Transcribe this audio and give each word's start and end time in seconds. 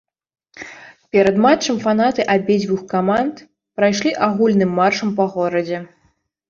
Перад 1.15 1.35
матчам 1.45 1.75
фанаты 1.85 2.21
абедзвюх 2.37 2.81
каманд 2.95 3.35
прайшліся 3.79 4.19
агульным 4.31 4.71
маршам 4.83 5.09
па 5.23 5.33
горадзе. 5.37 5.77